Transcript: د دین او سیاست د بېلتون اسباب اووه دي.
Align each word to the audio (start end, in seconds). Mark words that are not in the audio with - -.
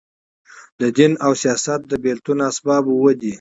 د 0.79 0.81
دین 0.97 1.13
او 1.25 1.31
سیاست 1.43 1.79
د 1.91 1.93
بېلتون 2.03 2.37
اسباب 2.49 2.83
اووه 2.93 3.13
دي. 3.21 3.29